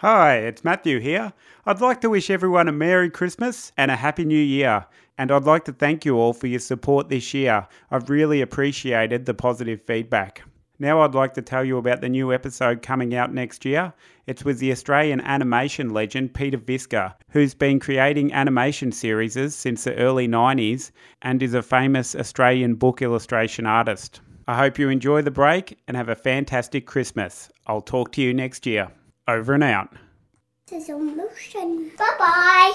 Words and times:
Hi, 0.00 0.36
it's 0.36 0.62
Matthew 0.62 1.00
here. 1.00 1.32
I'd 1.64 1.80
like 1.80 2.02
to 2.02 2.10
wish 2.10 2.28
everyone 2.28 2.68
a 2.68 2.72
Merry 2.72 3.08
Christmas 3.08 3.72
and 3.78 3.90
a 3.90 3.96
Happy 3.96 4.26
New 4.26 4.36
Year. 4.36 4.84
And 5.16 5.32
I'd 5.32 5.44
like 5.44 5.64
to 5.64 5.72
thank 5.72 6.04
you 6.04 6.18
all 6.18 6.34
for 6.34 6.48
your 6.48 6.60
support 6.60 7.08
this 7.08 7.32
year. 7.32 7.66
I've 7.90 8.10
really 8.10 8.42
appreciated 8.42 9.24
the 9.24 9.32
positive 9.32 9.80
feedback. 9.86 10.42
Now, 10.78 11.00
I'd 11.00 11.14
like 11.14 11.32
to 11.32 11.40
tell 11.40 11.64
you 11.64 11.78
about 11.78 12.02
the 12.02 12.10
new 12.10 12.30
episode 12.30 12.82
coming 12.82 13.14
out 13.14 13.32
next 13.32 13.64
year. 13.64 13.94
It's 14.26 14.44
with 14.44 14.58
the 14.58 14.70
Australian 14.70 15.22
animation 15.22 15.94
legend 15.94 16.34
Peter 16.34 16.58
Viska, 16.58 17.14
who's 17.30 17.54
been 17.54 17.80
creating 17.80 18.34
animation 18.34 18.92
series 18.92 19.32
since 19.54 19.84
the 19.84 19.96
early 19.96 20.28
90s 20.28 20.90
and 21.22 21.42
is 21.42 21.54
a 21.54 21.62
famous 21.62 22.14
Australian 22.14 22.74
book 22.74 23.00
illustration 23.00 23.64
artist. 23.64 24.20
I 24.46 24.58
hope 24.58 24.78
you 24.78 24.90
enjoy 24.90 25.22
the 25.22 25.30
break 25.30 25.78
and 25.88 25.96
have 25.96 26.10
a 26.10 26.14
fantastic 26.14 26.86
Christmas. 26.86 27.48
I'll 27.66 27.80
talk 27.80 28.12
to 28.12 28.20
you 28.20 28.34
next 28.34 28.66
year. 28.66 28.90
Over 29.28 29.54
and 29.54 29.64
out. 29.64 29.90
There's 30.68 30.88
a 30.88 30.96
motion. 30.98 31.90
Bye 31.96 32.16
bye. 32.18 32.74